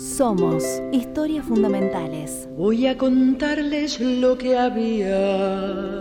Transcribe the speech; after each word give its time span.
Somos 0.00 0.64
Historias 0.92 1.44
Fundamentales. 1.44 2.48
Voy 2.56 2.86
a 2.86 2.96
contarles 2.96 4.00
lo 4.00 4.38
que 4.38 4.56
había 4.56 6.00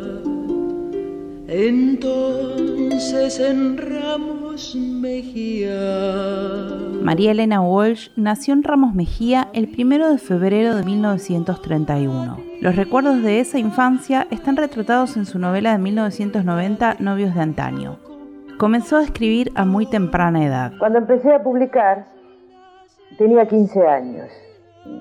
entonces 1.50 3.42
en 3.42 3.78
Ramos 3.78 4.74
Mejía. 4.78 5.76
María 7.04 7.32
Elena 7.32 7.60
Walsh 7.60 8.12
nació 8.16 8.54
en 8.54 8.64
Ramos 8.64 8.96
Mejía 8.96 9.50
el 9.52 9.70
1 9.78 10.12
de 10.12 10.18
febrero 10.18 10.78
de 10.78 10.86
1931. 10.86 12.38
Los 12.62 12.78
recuerdos 12.78 13.22
de 13.22 13.42
esa 13.42 13.60
infancia 13.60 14.28
están 14.32 14.56
retratados 14.56 15.18
en 15.18 15.26
su 15.26 15.40
novela 15.40 15.74
de 15.74 15.80
1990 15.80 16.96
Novios 17.00 17.36
de 17.36 17.42
antaño. 17.42 18.00
Comenzó 18.58 18.96
a 18.96 19.04
escribir 19.04 19.52
a 19.56 19.66
muy 19.66 19.86
temprana 19.86 20.46
edad. 20.46 20.72
Cuando 20.80 21.00
empecé 21.00 21.34
a 21.34 21.44
publicar, 21.44 22.19
tenía 23.18 23.48
15 23.48 23.88
años. 23.88 24.30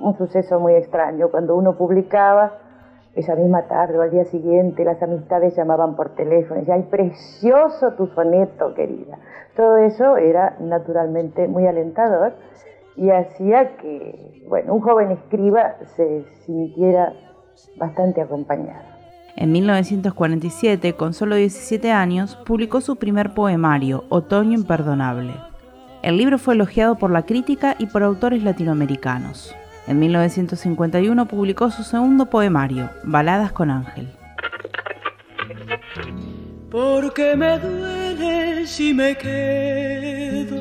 Un 0.01 0.17
suceso 0.17 0.59
muy 0.61 0.75
extraño. 0.75 1.31
Cuando 1.31 1.57
uno 1.57 1.77
publicaba, 1.77 2.59
esa 3.15 3.35
misma 3.35 3.63
tarde 3.63 3.99
o 3.99 4.03
al 4.03 4.11
día 4.11 4.25
siguiente, 4.27 4.85
las 4.85 5.03
amistades 5.03 5.57
llamaban 5.57 5.97
por 5.97 6.15
teléfono 6.15 6.57
y 6.57 6.61
decían, 6.61 6.83
¡ay, 6.83 6.89
precioso 6.91 7.93
tu 7.95 8.07
soneto, 8.09 8.75
querida! 8.75 9.19
Todo 9.57 9.79
eso 9.79 10.17
era 10.17 10.57
naturalmente 10.61 11.49
muy 11.49 11.67
alentador 11.67 12.35
y 12.97 13.11
hacía 13.11 13.77
que, 13.77 14.45
bueno, 14.49 14.75
un 14.75 14.81
joven 14.81 15.11
escriba 15.11 15.77
se 15.97 16.25
sintiera 16.45 17.13
bastante 17.77 18.21
acompañado. 18.21 18.87
En 19.35 19.53
1947, 19.53 20.95
con 20.95 21.13
solo 21.13 21.37
17 21.37 21.91
años, 21.91 22.37
publicó 22.47 22.81
su 22.81 22.97
primer 22.97 23.35
poemario, 23.35 24.05
Otoño 24.09 24.59
Imperdonable. 24.59 25.48
El 26.09 26.17
libro 26.17 26.39
fue 26.39 26.55
elogiado 26.55 26.97
por 26.97 27.11
la 27.11 27.27
crítica 27.27 27.77
y 27.79 27.85
por 27.85 28.03
autores 28.03 28.43
latinoamericanos. 28.43 29.55
En 29.87 29.99
1951 29.99 31.29
publicó 31.29 31.71
su 31.71 31.83
segundo 31.83 32.31
poemario, 32.31 32.89
Baladas 33.05 33.53
con 33.53 33.71
Ángel. 33.71 34.09
Porque 36.71 37.37
me 37.37 37.59
duele 37.59 38.67
si 38.67 38.95
me 38.95 39.19
quedo. 39.19 40.57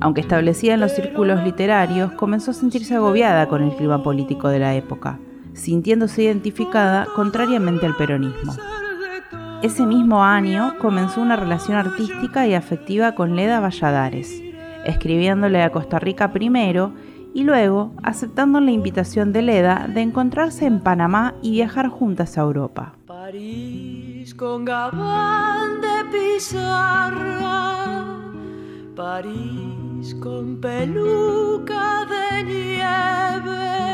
Aunque 0.00 0.22
establecida 0.22 0.74
en 0.74 0.80
los 0.80 0.90
círculos 0.90 1.44
literarios, 1.44 2.10
comenzó 2.14 2.50
a 2.50 2.54
sentirse 2.54 2.96
agobiada 2.96 3.46
con 3.46 3.62
el 3.62 3.76
clima 3.76 4.02
político 4.02 4.48
de 4.48 4.58
la 4.58 4.74
época, 4.74 5.20
sintiéndose 5.52 6.24
identificada 6.24 7.06
contrariamente 7.14 7.86
al 7.86 7.94
peronismo. 7.94 8.52
Ese 9.64 9.86
mismo 9.86 10.22
año 10.22 10.74
comenzó 10.78 11.22
una 11.22 11.36
relación 11.36 11.78
artística 11.78 12.46
y 12.46 12.52
afectiva 12.52 13.14
con 13.14 13.34
Leda 13.34 13.60
Valladares, 13.60 14.42
escribiéndole 14.84 15.62
a 15.62 15.72
Costa 15.72 15.98
Rica 15.98 16.34
primero 16.34 16.92
y 17.32 17.44
luego 17.44 17.94
aceptando 18.02 18.60
la 18.60 18.72
invitación 18.72 19.32
de 19.32 19.40
Leda 19.40 19.88
de 19.88 20.02
encontrarse 20.02 20.66
en 20.66 20.80
Panamá 20.80 21.36
y 21.40 21.52
viajar 21.52 21.88
juntas 21.88 22.36
a 22.36 22.42
Europa. 22.42 22.92
París 23.06 24.34
con 24.34 24.66
de 24.66 24.72
pizarra, 26.12 27.86
París 28.94 30.14
con 30.20 30.60
peluca 30.60 32.04
de 32.04 32.44
nieve. 32.44 33.93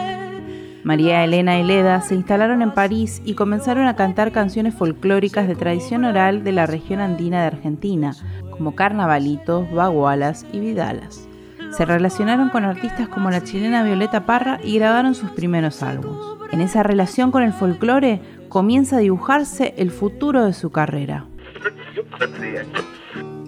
María 0.90 1.22
Elena 1.22 1.56
y 1.56 1.62
Leda 1.62 2.00
se 2.00 2.16
instalaron 2.16 2.62
en 2.62 2.72
París 2.72 3.22
y 3.24 3.34
comenzaron 3.34 3.86
a 3.86 3.94
cantar 3.94 4.32
canciones 4.32 4.74
folclóricas 4.74 5.46
de 5.46 5.54
tradición 5.54 6.04
oral 6.04 6.42
de 6.42 6.50
la 6.50 6.66
región 6.66 6.98
andina 6.98 7.42
de 7.42 7.46
Argentina, 7.46 8.12
como 8.50 8.74
carnavalitos, 8.74 9.70
bagualas 9.70 10.44
y 10.52 10.58
vidalas 10.58 11.28
se 11.70 11.84
relacionaron 11.84 12.48
con 12.48 12.64
artistas 12.64 13.06
como 13.06 13.30
la 13.30 13.44
chilena 13.44 13.84
Violeta 13.84 14.26
Parra 14.26 14.58
y 14.64 14.80
grabaron 14.80 15.14
sus 15.14 15.30
primeros 15.30 15.84
álbumes. 15.84 16.18
En 16.50 16.60
esa 16.60 16.82
relación 16.82 17.30
con 17.30 17.44
el 17.44 17.52
folclore 17.52 18.20
comienza 18.48 18.96
a 18.96 18.98
dibujarse 18.98 19.74
el 19.76 19.92
futuro 19.92 20.44
de 20.44 20.52
su 20.52 20.72
carrera. 20.72 21.26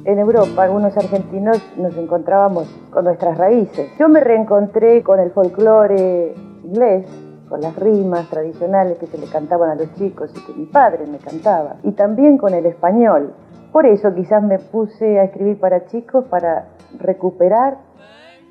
En 0.05 0.19
Europa, 0.21 0.63
algunos 0.63 0.97
argentinos 0.97 1.61
nos 1.77 1.97
encontrábamos 1.97 2.69
con 2.93 3.07
nuestras 3.07 3.37
raíces. 3.37 3.91
Yo 3.99 4.09
me 4.09 4.21
reencontré 4.21 5.03
con 5.03 5.19
el 5.19 5.33
folclore 5.33 6.37
inglés, 6.63 7.05
con 7.53 7.61
las 7.61 7.77
rimas 7.77 8.31
tradicionales 8.31 8.97
que 8.97 9.07
se 9.07 9.19
le 9.19 9.27
cantaban 9.27 9.69
a 9.69 9.75
los 9.75 9.95
chicos 9.97 10.31
y 10.35 10.47
que 10.47 10.59
mi 10.59 10.65
padre 10.65 11.07
me 11.07 11.19
cantaba, 11.19 11.77
y 11.83 11.93
también 11.93 12.39
con 12.39 12.55
el 12.55 12.65
español. 12.65 13.35
Por 13.71 13.85
eso 13.85 14.15
quizás 14.15 14.43
me 14.43 14.59
puse 14.59 15.21
a 15.21 15.25
escribir 15.25 15.61
para 15.61 15.85
chicos 15.85 16.25
para 16.31 16.69
recuperar 16.99 17.77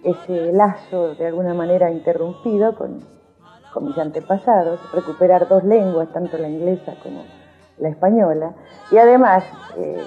ese 0.03 0.53
lazo 0.53 1.15
de 1.15 1.25
alguna 1.25 1.55
manera 1.55 1.89
interrumpido 1.89 2.75
con, 2.75 2.99
con 3.73 3.85
mis 3.85 3.97
antepasados, 3.97 4.79
recuperar 4.93 5.47
dos 5.47 5.63
lenguas, 5.63 6.09
tanto 6.13 6.37
la 6.37 6.47
inglesa 6.47 6.93
como 7.01 7.23
la 7.79 7.89
española. 7.89 8.53
Y 8.91 8.97
además, 8.99 9.43
eh, 9.77 10.03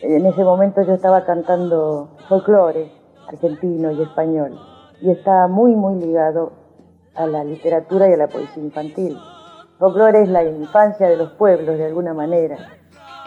en 0.00 0.24
ese 0.24 0.42
momento 0.42 0.80
yo 0.80 0.94
estaba 0.94 1.26
cantando 1.26 2.16
folclore 2.30 2.90
argentino 3.28 3.90
y 3.90 4.00
español, 4.00 4.58
y 5.02 5.10
estaba 5.10 5.48
muy, 5.48 5.76
muy 5.76 5.96
ligado 5.96 6.64
a 7.16 7.26
la 7.26 7.44
literatura 7.44 8.08
y 8.08 8.12
a 8.12 8.16
la 8.16 8.28
poesía 8.28 8.62
infantil. 8.62 9.16
Folclore 9.78 10.22
es 10.22 10.28
la 10.28 10.44
infancia 10.44 11.08
de 11.08 11.16
los 11.16 11.32
pueblos, 11.32 11.78
de 11.78 11.86
alguna 11.86 12.14
manera. 12.14 12.56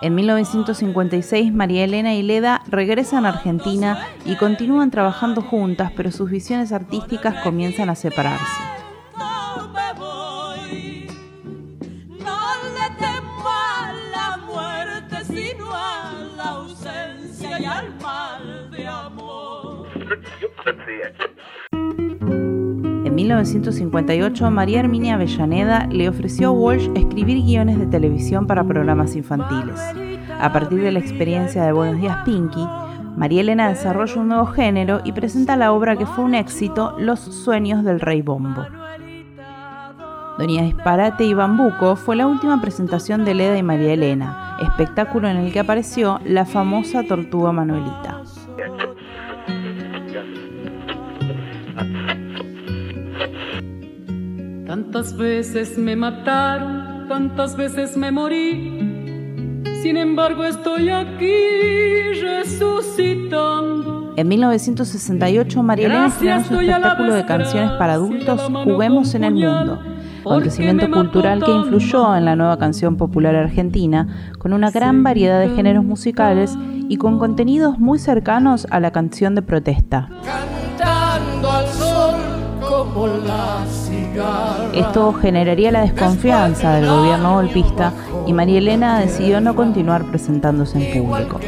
En 0.02 0.16
1956, 0.16 1.54
María 1.54 1.84
Elena 1.84 2.16
y 2.16 2.24
Leda 2.24 2.62
regresan 2.68 3.26
a 3.26 3.30
Argentina 3.30 4.00
y 4.26 4.36
continúan 4.38 4.92
trabajando 4.92 5.42
juntas, 5.42 5.92
pero 5.96 6.12
sus 6.12 6.30
visiones 6.30 6.72
artísticas 6.72 7.44
comienzan 7.44 7.90
a 7.90 7.96
separarse. 7.96 8.80
En 23.20 23.24
1958, 23.24 24.50
María 24.50 24.80
Herminia 24.80 25.16
Avellaneda 25.16 25.88
le 25.92 26.08
ofreció 26.08 26.48
a 26.48 26.52
Walsh 26.52 26.90
escribir 26.96 27.44
guiones 27.44 27.78
de 27.78 27.86
televisión 27.86 28.48
para 28.48 28.64
programas 28.64 29.14
infantiles. 29.18 29.78
A 30.40 30.54
partir 30.54 30.80
de 30.80 30.94
la 30.94 31.00
experiencia 31.00 31.66
de 31.66 31.74
Buenos 31.74 32.00
Días 32.00 32.20
Pinky, 32.24 32.66
María 33.18 33.42
Elena 33.42 33.68
desarrolla 33.68 34.22
un 34.22 34.30
nuevo 34.30 34.46
género 34.46 35.02
y 35.04 35.12
presenta 35.12 35.58
la 35.58 35.74
obra 35.74 35.98
que 35.98 36.06
fue 36.06 36.24
un 36.24 36.34
éxito, 36.34 36.96
Los 36.98 37.20
sueños 37.20 37.84
del 37.84 38.00
rey 38.00 38.22
Bombo. 38.22 38.66
Doña 40.38 40.64
Disparate 40.64 41.26
y 41.26 41.34
Bambuco 41.34 41.98
fue 41.98 42.16
la 42.16 42.26
última 42.26 42.62
presentación 42.62 43.26
de 43.26 43.34
Leda 43.34 43.58
y 43.58 43.64
María 43.64 43.96
Elena, 43.96 44.56
espectáculo 44.62 45.28
en 45.28 45.36
el 45.36 45.52
que 45.52 45.60
apareció 45.60 46.22
la 46.24 46.46
famosa 46.46 47.04
tortuga 47.04 47.52
Manuelita. 47.52 48.24
Tantas 54.70 55.18
veces 55.18 55.78
me 55.80 55.96
mataron, 55.96 57.08
tantas 57.08 57.58
veces 57.58 57.98
me 57.98 58.12
morí. 58.12 59.64
Sin 59.82 59.98
embargo, 59.98 60.44
estoy 60.44 60.90
aquí 60.90 61.34
resucitando. 62.22 64.14
En 64.16 64.28
1968, 64.28 65.64
María 65.64 65.88
Elena 65.88 66.06
estrenó 66.06 66.44
su 66.44 66.54
espectáculo 66.60 67.16
de 67.16 67.26
canciones 67.26 67.72
para 67.80 67.94
adultos 67.94 68.42
Juguemos 68.64 69.16
en 69.16 69.24
el 69.24 69.34
Mundo, 69.34 69.82
acontecimiento 70.20 70.92
cultural 70.92 71.44
que 71.44 71.50
influyó 71.50 72.16
en 72.16 72.26
la 72.26 72.36
nueva 72.36 72.60
canción 72.60 72.96
popular 72.96 73.36
argentina, 73.36 74.34
con 74.38 74.54
una 74.54 74.70
gran 74.70 75.02
variedad 75.02 75.40
de 75.40 75.50
géneros 75.50 75.84
musicales 75.84 76.56
y 76.88 76.98
con 76.98 77.18
contenidos 77.18 77.80
muy 77.80 77.98
cercanos 77.98 78.68
a 78.70 78.80
la 78.80 78.92
canción 78.92 79.34
de 79.34 79.42
protesta. 79.42 80.10
Cantando 80.24 81.50
al 81.50 81.68
sol 81.70 82.22
como 82.60 83.08
la 83.08 83.66
esto 84.74 85.14
generaría 85.14 85.72
la 85.72 85.82
desconfianza 85.82 86.74
del 86.74 86.88
gobierno 86.88 87.36
golpista 87.36 87.94
y 88.28 88.34
María 88.34 88.60
Elena 88.60 89.00
decidió 89.00 89.42
no 89.42 89.56
continuar 89.56 90.06
presentándose 90.06 90.78
en 90.78 91.04
público. 91.04 91.40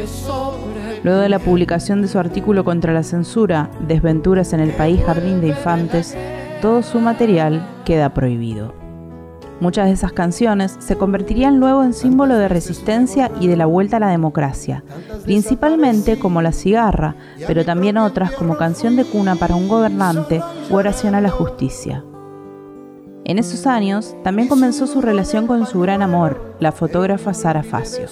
Luego 1.03 1.19
de 1.19 1.29
la 1.29 1.39
publicación 1.39 2.01
de 2.01 2.07
su 2.07 2.19
artículo 2.19 2.63
contra 2.63 2.93
la 2.93 3.03
censura, 3.03 3.69
Desventuras 3.87 4.53
en 4.53 4.59
el 4.59 4.71
País 4.71 5.01
Jardín 5.03 5.41
de 5.41 5.47
Infantes, 5.47 6.15
todo 6.61 6.83
su 6.83 6.99
material 6.99 7.67
queda 7.85 8.13
prohibido. 8.13 8.73
Muchas 9.59 9.85
de 9.85 9.93
esas 9.93 10.11
canciones 10.11 10.75
se 10.79 10.97
convertirían 10.97 11.59
luego 11.59 11.83
en 11.83 11.93
símbolo 11.93 12.35
de 12.35 12.47
resistencia 12.47 13.31
y 13.39 13.47
de 13.47 13.57
la 13.57 13.67
vuelta 13.67 13.97
a 13.97 13.99
la 13.99 14.09
democracia, 14.09 14.83
principalmente 15.23 16.17
como 16.17 16.41
La 16.41 16.51
cigarra, 16.51 17.15
pero 17.45 17.63
también 17.63 17.97
otras 17.97 18.31
como 18.31 18.57
Canción 18.57 18.95
de 18.95 19.05
cuna 19.05 19.35
para 19.35 19.55
un 19.55 19.67
gobernante 19.67 20.41
o 20.71 20.75
Oración 20.75 21.13
a 21.13 21.21
la 21.21 21.29
justicia. 21.29 22.03
En 23.23 23.37
esos 23.37 23.67
años 23.67 24.15
también 24.23 24.47
comenzó 24.47 24.87
su 24.87 24.99
relación 24.99 25.45
con 25.45 25.67
su 25.67 25.79
gran 25.79 26.01
amor, 26.01 26.55
la 26.59 26.71
fotógrafa 26.71 27.33
Sara 27.33 27.61
Facio. 27.61 28.07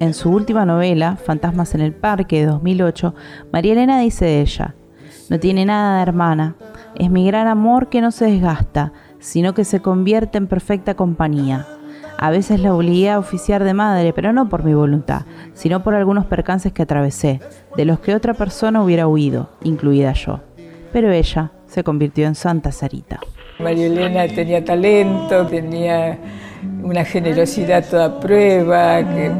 En 0.00 0.12
su 0.12 0.30
última 0.30 0.66
novela, 0.66 1.16
Fantasmas 1.16 1.76
en 1.76 1.82
el 1.82 1.92
Parque 1.94 2.40
de 2.40 2.46
2008, 2.46 3.14
María 3.52 3.72
Elena 3.72 4.00
dice 4.00 4.24
de 4.24 4.40
ella, 4.40 4.74
No 5.30 5.38
tiene 5.38 5.64
nada 5.64 5.96
de 5.96 6.02
hermana. 6.02 6.56
Es 6.96 7.10
mi 7.10 7.24
gran 7.24 7.46
amor 7.46 7.88
que 7.88 8.00
no 8.00 8.10
se 8.10 8.24
desgasta, 8.24 8.92
sino 9.20 9.54
que 9.54 9.64
se 9.64 9.80
convierte 9.80 10.36
en 10.36 10.48
perfecta 10.48 10.94
compañía. 10.94 11.66
A 12.18 12.30
veces 12.30 12.58
la 12.58 12.74
obligué 12.74 13.10
a 13.10 13.20
oficiar 13.20 13.62
de 13.62 13.74
madre, 13.74 14.12
pero 14.12 14.32
no 14.32 14.48
por 14.48 14.64
mi 14.64 14.74
voluntad, 14.74 15.22
sino 15.54 15.84
por 15.84 15.94
algunos 15.94 16.26
percances 16.26 16.72
que 16.72 16.82
atravesé, 16.82 17.40
de 17.76 17.84
los 17.84 18.00
que 18.00 18.16
otra 18.16 18.34
persona 18.34 18.82
hubiera 18.82 19.06
huido, 19.06 19.50
incluida 19.62 20.12
yo. 20.12 20.40
Pero 20.92 21.12
ella 21.12 21.52
se 21.66 21.84
convirtió 21.84 22.26
en 22.26 22.34
Santa 22.34 22.72
Sarita. 22.72 23.20
María 23.62 23.86
Elena 23.86 24.26
tenía 24.28 24.64
talento, 24.64 25.46
tenía 25.46 26.18
una 26.82 27.04
generosidad 27.04 27.84
toda 27.88 28.20
prueba, 28.20 28.98
que 29.02 29.30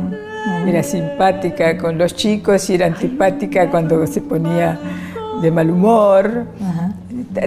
era 0.67 0.83
simpática 0.83 1.77
con 1.77 1.99
los 1.99 2.15
chicos 2.15 2.71
y 2.71 2.75
era 2.75 2.87
antipática 2.87 3.71
cuando 3.71 4.07
se 4.07 4.21
ponía 4.21 4.79
de 5.41 5.51
mal 5.51 5.71
humor. 5.71 6.47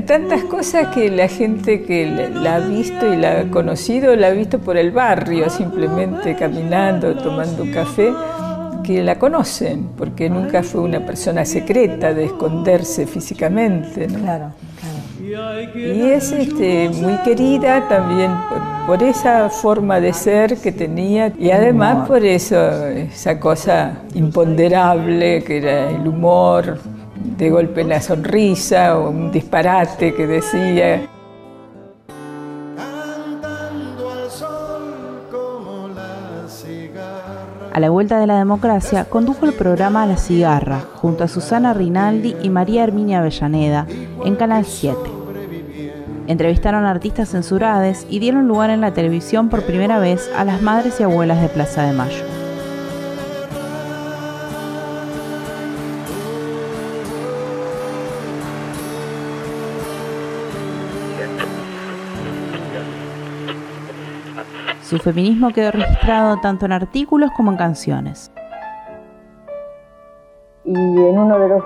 Tantas 0.06 0.44
cosas 0.45 0.88
que 0.88 1.10
la 1.12 1.27
gente 1.27 1.83
que 1.83 2.30
la 2.33 2.56
ha 2.56 2.60
visto 2.60 3.12
y 3.12 3.18
la 3.18 3.39
ha 3.39 3.44
conocido, 3.45 4.16
la 4.16 4.28
ha 4.28 4.31
visto 4.31 4.60
por 4.60 4.78
el 4.78 4.92
barrio, 4.92 5.50
simplemente 5.50 6.36
caminando, 6.36 7.16
tomando 7.16 7.63
un 7.63 7.71
café, 7.71 8.12
que 8.83 9.01
la 9.01 9.18
conocen, 9.18 9.89
porque 9.98 10.30
nunca 10.30 10.62
fue 10.62 10.81
una 10.81 11.00
persona 11.00 11.45
secreta 11.45 12.13
de 12.13 12.25
esconderse 12.25 13.07
físicamente. 13.07 14.07
Claro, 14.07 14.51
Y 15.27 16.12
es 16.12 16.31
este, 16.31 16.89
muy 16.89 17.18
querida 17.24 17.88
también 17.88 18.31
por, 18.86 19.01
esa 19.01 19.50
forma 19.50 20.00
de 20.00 20.13
ser 20.13 20.57
que 20.57 20.72
tenía 20.72 21.33
y 21.39 21.50
además 21.50 22.07
por 22.07 22.24
eso, 22.24 22.86
esa 22.86 23.39
cosa 23.39 24.04
imponderable 24.13 25.44
que 25.44 25.57
era 25.57 25.89
el 25.89 26.07
humor, 26.07 26.77
de 27.38 27.50
golpe 27.50 27.83
la 27.83 28.01
sonrisa 28.01 29.00
o 29.00 29.10
un 29.10 29.31
disparate 29.31 30.13
que 30.13 30.27
decía. 30.27 31.10
A 37.74 37.80
la 37.80 37.89
vuelta 37.89 38.19
de 38.19 38.28
la 38.28 38.38
democracia, 38.38 39.06
condujo 39.06 39.45
el 39.45 39.54
programa 39.54 40.06
La 40.06 40.18
Cigarra 40.18 40.81
junto 40.95 41.24
a 41.24 41.28
Susana 41.28 41.74
Rinaldi 41.74 42.36
y 42.42 42.50
María 42.50 42.83
Herminia 42.83 43.19
Avellaneda 43.19 43.88
en 44.24 44.36
Canal 44.36 44.66
7. 44.66 45.15
Entrevistaron 46.27 46.86
a 46.86 46.92
artistas 46.92 47.30
censuradas 47.30 48.07
y 48.10 48.19
dieron 48.19 48.48
lugar 48.48 48.72
en 48.72 48.81
la 48.81 48.94
televisión 48.94 49.50
por 49.50 49.63
primera 49.63 50.00
vez 50.00 50.31
a 50.36 50.44
las 50.44 50.62
madres 50.62 51.00
y 51.00 51.04
abuelas 51.04 51.39
de 51.39 51.50
Plaza 51.50 51.83
de 51.83 51.94
Mayo. 51.94 52.25
Su 64.81 64.98
feminismo 64.98 65.51
quedó 65.51 65.71
registrado 65.71 66.38
tanto 66.42 66.66
en 66.66 66.71
artículos 66.71 67.31
como 67.36 67.51
en 67.51 67.57
canciones. 67.57 68.31
Y 70.63 70.74
en 70.74 71.18
uno 71.19 71.38
de 71.39 71.50
los 71.50 71.63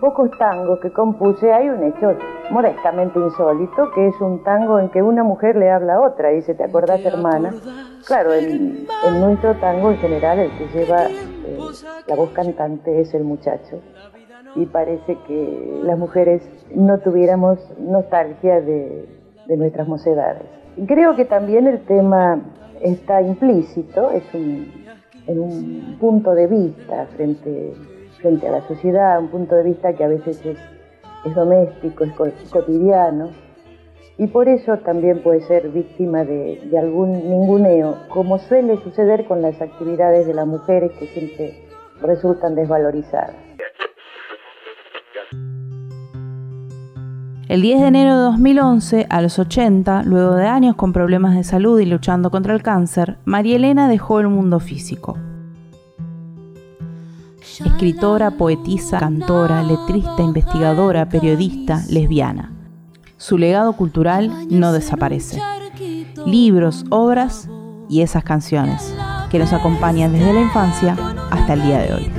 pocos 0.00 0.30
tangos 0.38 0.80
que 0.80 0.92
compuse 0.92 1.52
hay 1.52 1.68
un 1.68 1.82
hecho 1.84 2.16
modestamente 2.50 3.18
insólito, 3.18 3.90
que 3.92 4.08
es 4.08 4.20
un 4.20 4.42
tango 4.42 4.78
en 4.78 4.88
que 4.90 5.02
una 5.02 5.22
mujer 5.22 5.56
le 5.56 5.70
habla 5.70 5.94
a 5.94 6.00
otra, 6.00 6.32
y 6.32 6.36
dice, 6.36 6.54
¿te 6.54 6.64
acordás 6.64 7.04
hermana? 7.04 7.54
Claro, 8.06 8.32
en, 8.34 8.86
nuestro 9.20 9.54
tango 9.56 9.90
en 9.90 9.98
general 9.98 10.38
el 10.38 10.50
que 10.58 10.66
lleva 10.68 11.04
eh, 11.04 11.58
la 12.06 12.14
voz 12.16 12.30
cantante 12.30 13.00
es 13.00 13.14
el 13.14 13.24
muchacho. 13.24 13.80
Y 14.56 14.66
parece 14.66 15.16
que 15.26 15.80
las 15.84 15.98
mujeres 15.98 16.42
no 16.74 16.98
tuviéramos 16.98 17.58
nostalgia 17.78 18.60
de, 18.60 19.06
de 19.46 19.56
nuestras 19.56 19.86
mocedades. 19.86 20.42
Creo 20.86 21.14
que 21.14 21.24
también 21.24 21.66
el 21.66 21.84
tema 21.84 22.40
está 22.80 23.22
implícito, 23.22 24.10
es 24.10 24.24
un, 24.34 24.72
en 25.26 25.40
un 25.40 25.96
punto 26.00 26.34
de 26.34 26.46
vista 26.46 27.06
frente, 27.16 27.74
frente 28.20 28.48
a 28.48 28.52
la 28.52 28.66
sociedad, 28.66 29.20
un 29.20 29.28
punto 29.28 29.54
de 29.54 29.62
vista 29.62 29.92
que 29.92 30.04
a 30.04 30.08
veces 30.08 30.44
es, 30.44 30.58
es 31.24 31.34
doméstico, 31.34 32.04
es 32.04 32.12
cotidiano, 32.50 33.30
y 34.20 34.26
por 34.26 34.50
eso 34.50 34.76
también 34.76 35.22
puede 35.22 35.40
ser 35.40 35.70
víctima 35.70 36.24
de, 36.24 36.60
algún 36.78 37.12
ninguneo, 37.12 37.96
como 38.10 38.38
suele 38.38 38.76
suceder 38.82 39.24
con 39.24 39.40
las 39.40 39.62
actividades 39.62 40.26
de 40.26 40.34
las 40.34 40.46
mujeres 40.46 40.92
que 40.98 41.06
siempre 41.06 41.54
resultan 42.02 42.54
desvalorizadas. 42.54 43.34
El 47.48 47.62
10 47.62 47.80
de 47.80 47.86
enero 47.86 48.14
de 48.14 48.22
2011, 48.24 49.06
a 49.08 49.22
los 49.22 49.38
80, 49.38 50.02
luego 50.02 50.34
de 50.34 50.46
años 50.46 50.76
con 50.76 50.92
problemas 50.92 51.34
de 51.34 51.42
salud 51.42 51.80
y 51.80 51.86
luchando 51.86 52.30
contra 52.30 52.52
el 52.52 52.62
cáncer, 52.62 53.16
María 53.24 53.56
Elena 53.56 53.88
dejó 53.88 54.20
el 54.20 54.28
mundo 54.28 54.60
físico. 54.60 55.16
Escritora, 57.64 58.30
poetisa, 58.32 58.98
cantora, 58.98 59.62
letrista, 59.62 60.22
investigadora, 60.22 61.08
periodista, 61.08 61.82
lesbiana. 61.88 62.52
Su 63.16 63.36
legado 63.36 63.74
cultural 63.74 64.46
no 64.50 64.72
desaparece. 64.72 65.40
Libros, 66.26 66.84
obras 66.90 67.48
y 67.88 68.02
esas 68.02 68.24
canciones 68.24 68.94
que 69.30 69.38
nos 69.38 69.52
acompañan 69.52 70.12
desde 70.12 70.32
la 70.32 70.40
infancia 70.40 70.96
hasta 71.30 71.52
el 71.54 71.62
día 71.62 71.78
de 71.78 71.94
hoy. 71.94 72.12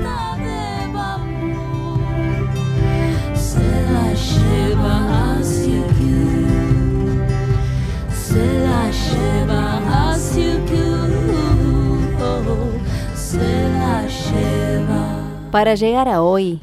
Para 15.52 15.76
llegar 15.76 16.08
a 16.08 16.22
hoy, 16.22 16.62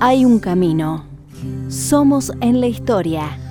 hay 0.00 0.24
un 0.24 0.40
camino. 0.40 1.04
Somos 1.68 2.32
en 2.40 2.60
la 2.60 2.66
historia. 2.66 3.43